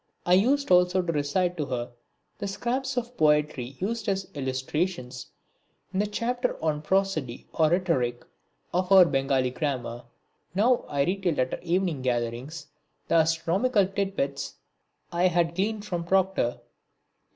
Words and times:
I 0.25 0.33
used 0.33 0.71
also 0.71 1.03
to 1.03 1.11
recite 1.11 1.57
to 1.57 1.67
her 1.67 1.91
the 2.39 2.47
scraps 2.47 2.97
of 2.97 3.15
poetry 3.17 3.77
used 3.77 4.09
as 4.09 4.27
illustrations 4.33 5.27
in 5.93 5.99
the 5.99 6.07
chapter 6.07 6.57
on 6.59 6.81
prosody 6.81 7.45
or 7.53 7.69
rhetoric 7.69 8.25
of 8.73 8.91
our 8.91 9.05
Bengali 9.05 9.51
grammar. 9.51 10.05
Now 10.55 10.85
I 10.87 11.03
retailed 11.03 11.37
at 11.37 11.51
her 11.53 11.59
evening 11.61 12.01
gatherings 12.01 12.65
the 13.09 13.13
astronomical 13.17 13.85
tit 13.85 14.15
bits 14.15 14.55
I 15.11 15.27
had 15.27 15.53
gleaned 15.53 15.85
from 15.85 16.03
Proctor. 16.03 16.61